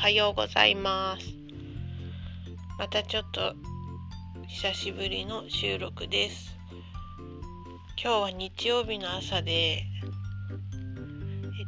[0.00, 1.26] はようございます。
[2.78, 3.52] またちょっと
[4.48, 6.56] 久しぶりの収録です。
[8.02, 9.84] 今日は日曜日の朝でえっ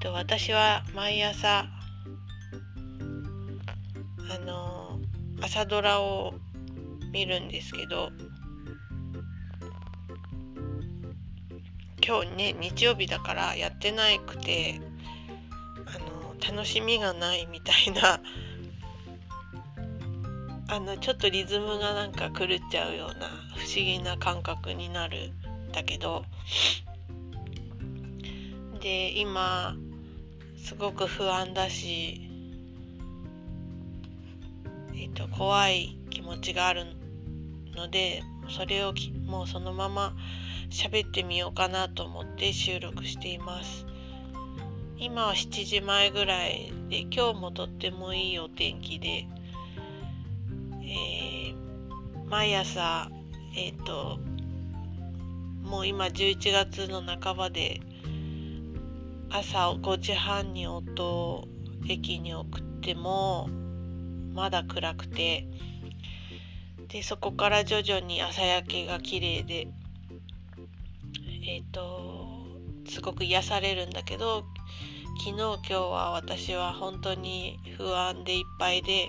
[0.00, 1.66] と私は毎朝
[4.28, 4.98] あの
[5.40, 6.34] 朝ドラを
[7.12, 8.10] 見るんですけど
[12.04, 14.80] 今日ね日曜日だからやってなくて
[16.50, 18.20] 楽しみがないみたいな。
[20.68, 25.32] あのちょっとリズムがなんか狂っちゃうような不思議な感覚になる
[25.68, 26.24] んだけど。
[28.80, 29.76] で今
[30.56, 32.20] すごく不安だし、
[34.94, 36.86] えっと、怖い気持ちがある
[37.74, 38.92] のでそれを
[39.26, 40.14] もうそのまま
[40.70, 43.85] 喋ってみようかなと思って収録しています。
[44.98, 49.26] 今は7時前ぐらいで今日もとってもいいお天気で、
[50.82, 51.54] えー、
[52.30, 53.10] 毎朝
[53.54, 54.18] えっ、ー、と
[55.62, 57.82] もう今11月の半ばで
[59.28, 61.48] 朝5時半に夫を
[61.86, 63.50] 駅に送っても
[64.32, 65.46] まだ暗くて
[66.88, 69.68] でそこから徐々に朝焼けが綺麗で
[71.46, 72.46] えっ、ー、と
[72.88, 74.44] すごく癒されるんだけど
[75.18, 79.08] 昨日今日は私は本当に不安でいっぱいで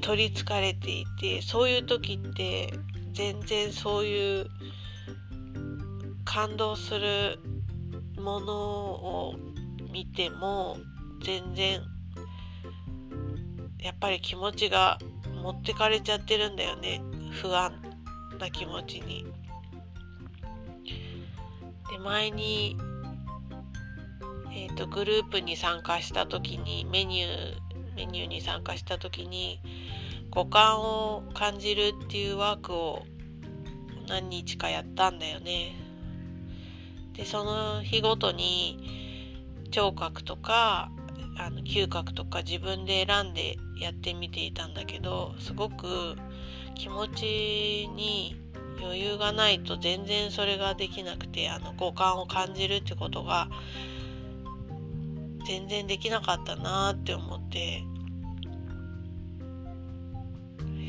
[0.00, 2.72] 取りつかれていてそういう時って
[3.12, 4.46] 全然そういう
[6.24, 7.38] 感動する
[8.18, 9.34] ものを
[9.92, 10.76] 見ても
[11.24, 11.80] 全然
[13.78, 14.98] やっぱり気持ちが
[15.42, 17.00] 持ってかれちゃってるんだよね
[17.40, 17.72] 不安
[18.38, 19.24] な気持ちに。
[21.90, 22.76] で前に、
[24.58, 29.60] えーと、グループに参加した時にメニューメニューに参加した時に
[30.30, 33.04] 五感を感じるっていうワークを
[34.08, 35.76] 何日かやったんだよね。
[37.12, 40.90] でその日ごとに聴覚とか
[41.38, 46.16] あの嗅覚とか自分で選んでやってみていたんだけどすごく
[46.74, 48.40] 気持ちに
[48.80, 53.48] 余裕がないと全然それができなくてあの五感を感じるってことが
[55.46, 57.84] 全然できなかったなって思って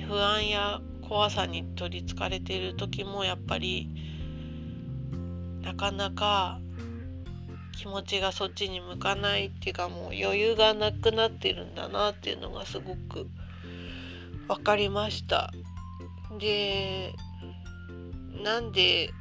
[0.08, 3.90] 不安や怖さに取りつかれている時もやっぱり
[5.62, 6.60] なかなか
[7.78, 13.28] 気持ちがそっちに向かないっていうかもう余裕がなくなってるんだなっていうのがすごく
[14.48, 15.52] 分かりました。
[16.40, 17.14] で
[18.44, 19.12] なんで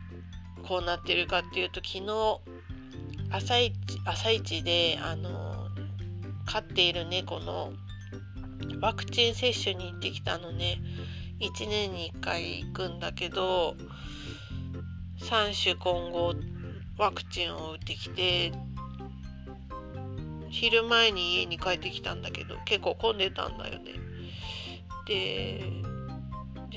[0.66, 2.41] こうなってるかっていうと昨日
[3.31, 5.69] 朝一朝一であの
[6.47, 7.72] 飼っている猫の
[8.81, 10.78] ワクチン接種に行ってきたのね。
[11.41, 13.76] 1年に1回行くんだけど
[15.20, 16.34] 3種混合
[16.97, 18.53] ワクチンを打ってきて
[20.48, 23.93] 昼前に家に帰ってきたんだけど結構混んでたんだよね。
[25.06, 25.60] で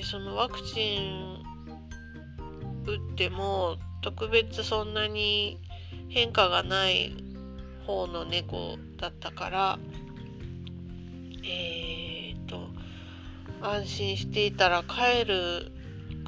[0.03, 1.37] そのワクチン
[2.85, 5.57] 打っても特別そんなに
[6.09, 7.13] 変化がない
[7.85, 9.79] 方の猫だったから
[11.43, 12.67] えー、と
[13.61, 15.71] 安心していたら帰る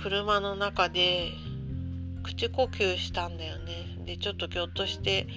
[0.02, 1.32] 車の中で
[2.24, 3.98] 口呼吸したんだよね。
[4.06, 5.28] でちょっとぎょっとして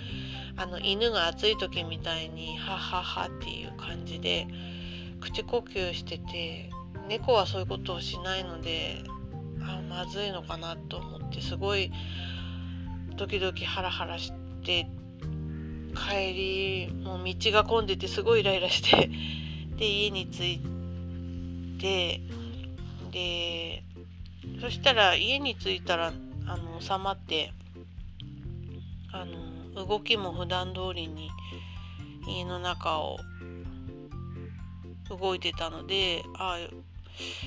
[0.56, 4.47] あの犬が暑い時みたいにハッハッハっていう感じで
[5.21, 6.71] 口呼吸してて
[7.09, 9.03] 猫はそういうことをしないので
[9.62, 11.91] あまずいのかなと思ってすごい
[13.17, 14.33] ドキドキハラハラし
[14.65, 14.89] て
[15.95, 19.11] 帰りもう道が混んでてすごいイライラして
[19.77, 22.21] で家に着いて
[23.13, 23.85] で
[24.61, 26.13] そしたら家に着いたら
[26.47, 27.53] あの収まって
[29.13, 31.31] あの動きも普段通りに
[32.27, 33.19] 家の中を
[35.09, 36.59] 動いてたのでああ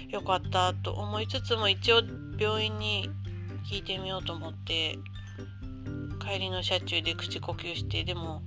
[0.10, 2.02] よかったと思いつつも一応
[2.40, 3.10] 病院に
[3.70, 4.98] 聞いてみようと思って
[6.28, 8.42] 帰りの車中で口呼吸してでも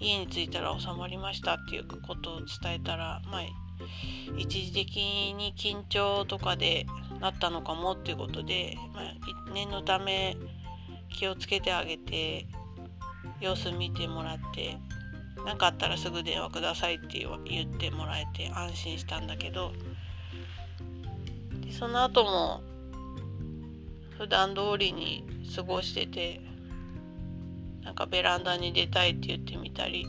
[0.00, 3.42] 家に着いたら収まりましたっていうことを伝えたらまあ
[4.36, 6.86] 一時的に緊張とかで
[7.20, 10.36] なったのかもっていうことで、まあ、念のため
[11.10, 12.46] 気をつけてあげて
[13.40, 14.76] 様子見てもらって
[15.44, 19.72] 何かあったらすぐ電話くださいって言ってもらえて安心したんだけど
[21.70, 22.62] その後も
[24.18, 25.24] 普段通りに
[25.54, 26.40] 過ごしてて
[27.82, 30.06] なんかベランダに出たいって言ってみたり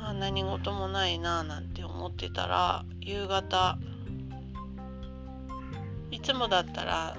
[0.00, 3.78] あ何事もないななんて思ってたら夕方
[6.10, 7.16] いつもだったら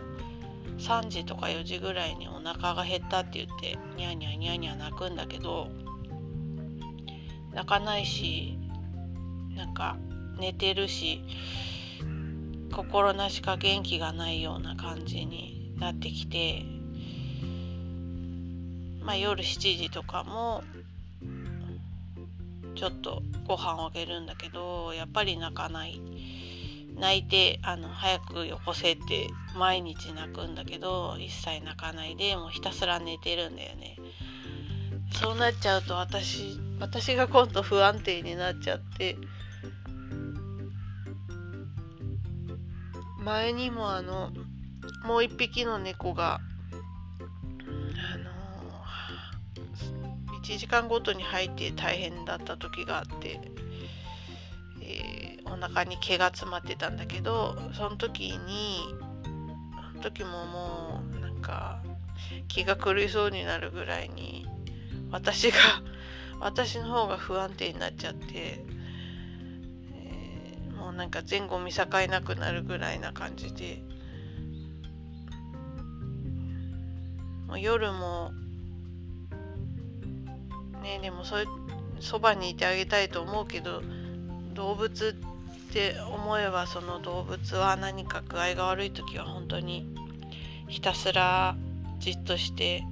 [0.77, 5.69] 3時とか4時ぐらいにお腹が減ったって言ってニャーニャーニャニャ泣くんだけど
[7.53, 8.57] 泣かないし
[9.55, 9.97] なんか
[10.39, 11.23] 寝てるし
[12.71, 16.63] 心なしか元気がないような感じになってきて、
[19.07, 20.65] まあ、夜7時とかも
[22.75, 26.01] ちょっとご飯をあげるんだけどやっぱり泣かない。
[26.99, 33.95] 泣いてあの早くよこせって毎日泣くんだけど一切泣かないでもうひたすら寝てるんだよね。
[35.13, 39.15] そうなっちゃうと私私が今度不安定になっちゃって
[43.23, 44.31] 前にもあの
[45.05, 46.41] もう一匹の猫が
[50.47, 53.41] 1時間ごとに入って大変だった時があって、
[54.81, 58.79] えー、お腹に毛が詰まってたんだけどその時に
[59.91, 61.81] その時ももうなんか
[62.47, 64.47] 気が狂いそうになるぐらいに
[65.11, 65.57] 私が
[66.39, 68.63] 私の方が不安定になっちゃって
[70.77, 73.81] もうなんか前後見境なくなるぐらいな感じで
[77.47, 78.31] もう夜も
[80.87, 81.35] ねでもそ
[81.99, 83.81] そばにいてあげたいと思うけど
[84.53, 89.93] 動物って思えばその動物は何か具合が悪い時は本当に
[90.67, 91.55] ひたすら
[91.99, 92.83] じっとして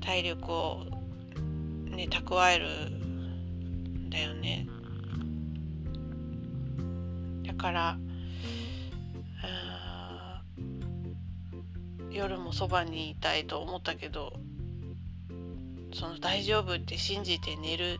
[0.00, 0.84] 体力を
[1.86, 4.66] ね蓄えるんだよね。
[7.46, 7.98] だから
[12.10, 14.32] 夜もそばにいたいと思ったけど
[15.98, 17.98] その大丈夫って信じて寝る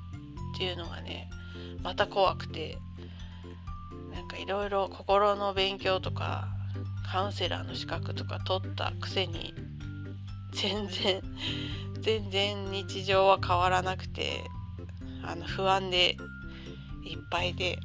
[0.54, 1.28] っていうのがね
[1.82, 2.78] また怖くて
[4.14, 6.48] なんかいろいろ心の勉強とか
[7.10, 9.54] カウンセラーの資格とか取ったくせに
[10.52, 11.22] 全然
[12.00, 14.44] 全然日常は変わらなくて
[15.24, 16.16] あの不安で
[17.04, 17.78] いっぱいで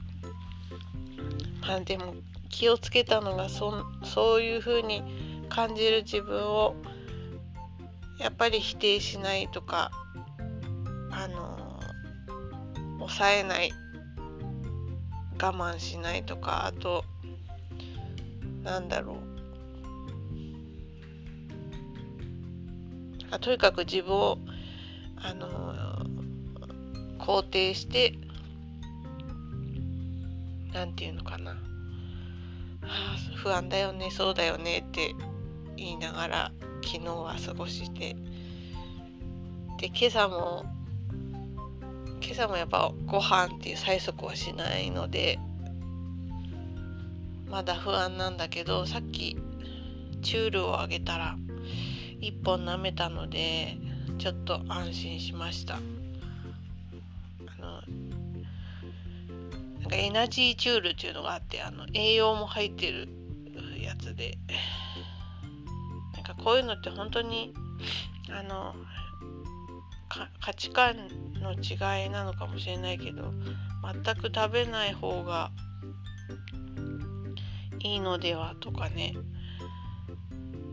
[1.62, 2.16] まあでも
[2.50, 5.02] 気をつけたのがそそういう風に
[5.50, 6.76] 感じる自分を
[8.24, 9.92] やっぱり否定しないとか
[11.12, 11.80] あの
[13.00, 13.72] 抑えない
[15.42, 17.04] 我慢しないとかあと
[18.64, 19.34] なんだろう。
[23.30, 24.38] あとにかく自分を
[25.18, 25.74] あの
[27.18, 28.14] 肯定して
[30.72, 31.58] 何て言うのかな、は
[32.82, 35.16] あ、不安だよねそうだよねって
[35.76, 36.52] 言いながら
[36.84, 38.16] 昨日は過ごして
[39.80, 40.66] で今朝も
[42.22, 45.40] 今朝もやっぱご飯っていう催促はしないので
[47.50, 49.38] まだ不安なんだけどさっき
[50.22, 51.38] チュールをあげたら
[52.22, 53.78] 1本舐めたので
[54.18, 55.80] ちょっと安心しましたあ
[57.60, 57.82] の
[59.82, 59.90] なん。
[59.90, 63.10] かエナジーチュールっていうのがあってあの栄養も入ってる
[63.82, 64.38] やつで
[66.44, 67.54] こういうのって本当に
[68.30, 68.76] あの
[70.42, 70.96] 価値観
[71.42, 73.34] の違いなのかもしれないけど
[74.04, 75.52] 全く食べない方が
[77.80, 79.14] いいのではとかね。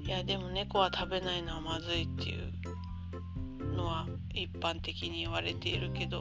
[0.03, 6.21] いやでも猫は食べないのはまずいっていうのは一般的に言われているけど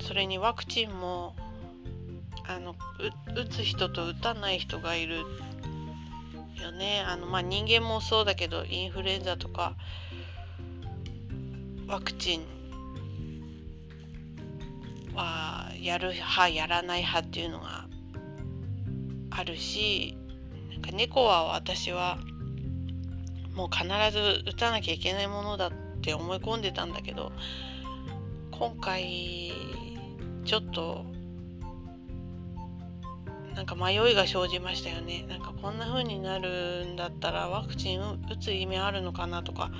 [0.00, 1.36] それにワクチンも
[2.48, 2.74] あの
[3.34, 5.26] 打つ人と打たない人がいる
[6.66, 7.02] よね。
[7.06, 9.76] あの、まあ、人間もそうだけどインフルエンザとか
[11.86, 12.56] ワクチン
[15.14, 17.86] はやる派やらない派っていうのが
[19.30, 20.16] あるし
[20.72, 22.18] なんか猫は私は
[23.54, 27.32] もう必ず打たなきゃいけないものだって思い込んでたんだけど
[28.50, 29.52] 今回
[30.44, 31.04] ちょっと
[33.56, 35.24] なんか迷いが生じましたよね。
[35.26, 39.70] なんかこんな風になるんだったらワクチン打つ意味あるのかなとか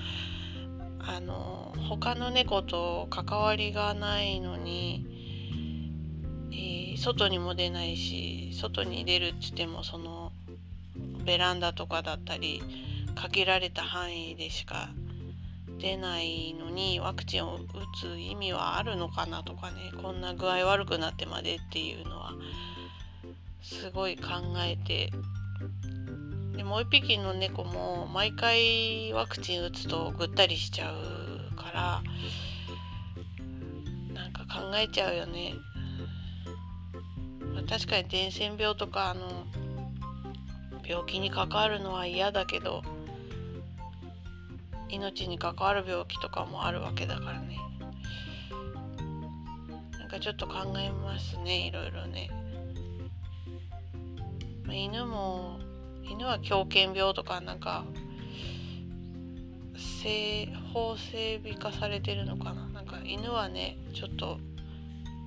[0.99, 5.07] あの他の猫と関わりがないのに、
[6.51, 10.33] えー、外にも出ないし外に出るっつってもその
[11.27, 12.63] ベランダとかだったり
[13.15, 14.89] 限られた範囲でしか
[15.79, 17.61] 出ないのにワクチンを打
[18.01, 22.33] つ意味はあるのかなとかねこんな具合悪くなってまでっていうのは
[23.67, 24.25] すごい考
[24.59, 25.11] えて。
[26.57, 32.03] でもう一匹の猫も毎回ワクチン打つとぐったりしちゃうから
[34.15, 35.55] なんか考えちゃうよね。
[37.53, 39.47] まあ、確かに伝染病とかあの
[40.87, 42.83] 病気に関わるのは嫌だけど
[44.89, 47.59] 命に関わる病気とかもあるわけだからね。
[49.99, 52.31] なんかちょっと考えますねいろいろね、
[54.73, 55.59] 犬も
[56.05, 57.85] 犬は狂犬病とかなんか
[59.77, 62.69] 性法整備化されてるのかな？
[62.69, 64.39] なんか犬はねちょっと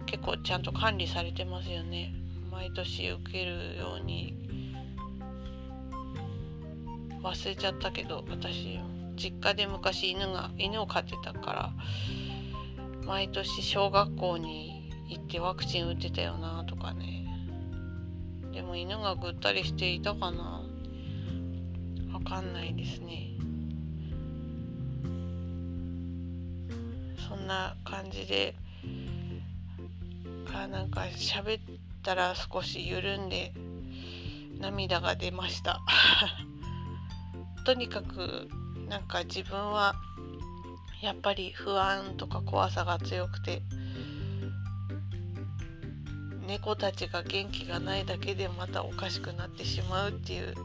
[0.05, 2.13] 結構ちゃんと管理されてますよね。
[2.51, 4.36] 毎年受けるように。
[7.22, 8.79] 忘れちゃったけど私
[9.17, 11.74] 実家で昔犬が犬を飼ってたから
[13.05, 17.28] 毎年小学校に行ってワクチン打ってたよなとかね。
[18.53, 20.63] でも犬がぐったりしていたかな。
[22.13, 23.29] わかんないですね。
[27.27, 28.56] そんな感じで
[30.62, 31.62] あなんか喋っ
[32.03, 33.53] たら少し緩んで
[34.60, 35.79] 涙が出ました。
[37.65, 38.50] とにかく
[38.89, 39.96] なんか自分は
[41.01, 43.62] やっぱり不安とか怖さが強くて
[46.50, 50.56] 猫たちが元気がないだけでまたおかしくなってしまうっていう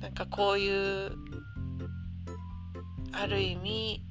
[0.00, 1.12] なんかこういう
[3.12, 4.02] ある意味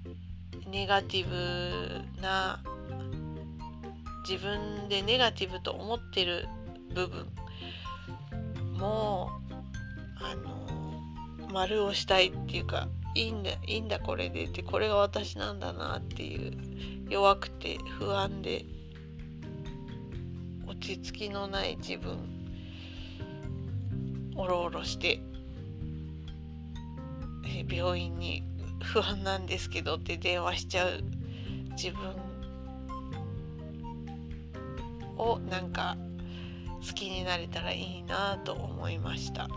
[0.70, 2.64] ネガティブな
[4.26, 6.48] 自分でネガティブと思ってる
[6.96, 7.28] 部分
[8.78, 9.32] も
[10.16, 16.54] あの丸をしたいっていうかいいんだいいんだこれでってこれが私なんだなっていう
[17.10, 18.64] 弱くて不安で
[20.82, 22.18] 落ち着きのない自分
[24.36, 25.22] おろおろして
[27.70, 28.44] 病院に
[28.82, 31.04] 不安なんですけどって電話しちゃう
[31.74, 32.16] 自分
[35.18, 35.96] をなんか
[36.84, 39.48] 好きになれたらいいなと思いました。